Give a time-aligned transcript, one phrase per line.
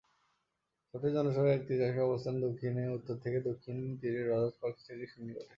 [0.85, 5.45] শহরটির জনসংখ্যার এক তৃতীয়াংশের অবস্থান দক্ষিণে উত্তর থেকে দক্ষিণ তীরের রজার্স পার্ক থেকে নদীর সন্নিকটে।